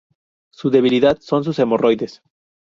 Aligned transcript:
Su 0.51 0.71
debilidad 0.71 1.19
son 1.21 1.43
sus 1.43 1.59
hemorroides. 1.59 2.23